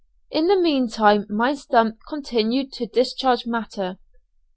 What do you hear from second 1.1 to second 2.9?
my stump continued to